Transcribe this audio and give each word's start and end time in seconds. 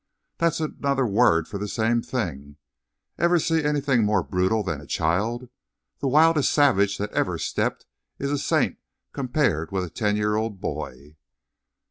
"That's 0.39 0.59
another 0.59 1.05
word 1.05 1.47
for 1.47 1.59
the 1.59 1.67
same 1.67 2.01
thing. 2.01 2.57
Ever 3.19 3.37
see 3.37 3.63
anything 3.63 4.03
more 4.03 4.23
brutal 4.23 4.63
than 4.63 4.81
a 4.81 4.87
child? 4.87 5.47
The 5.99 6.07
wildest 6.07 6.51
savage 6.51 6.97
that 6.97 7.11
ever 7.11 7.37
stepped 7.37 7.85
is 8.17 8.31
a 8.31 8.39
saint 8.39 8.79
compared 9.13 9.69
with 9.71 9.83
a 9.83 9.91
ten 9.91 10.15
year 10.15 10.33
old 10.37 10.59
boy." 10.59 11.17